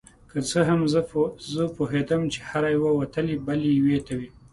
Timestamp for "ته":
4.07-4.15